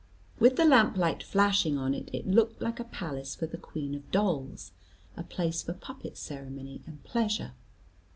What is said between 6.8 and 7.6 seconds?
and pleasure.